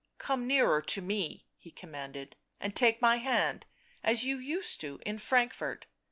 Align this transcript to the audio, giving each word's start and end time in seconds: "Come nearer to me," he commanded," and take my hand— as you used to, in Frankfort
"Come 0.27 0.47
nearer 0.47 0.81
to 0.81 0.99
me," 0.99 1.45
he 1.59 1.69
commanded," 1.69 2.35
and 2.59 2.75
take 2.75 3.03
my 3.03 3.17
hand— 3.17 3.67
as 4.03 4.25
you 4.25 4.39
used 4.39 4.81
to, 4.81 4.99
in 5.05 5.19
Frankfort 5.19 5.85